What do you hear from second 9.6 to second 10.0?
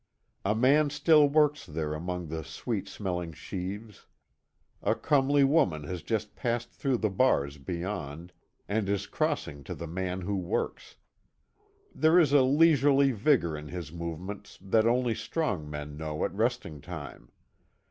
to the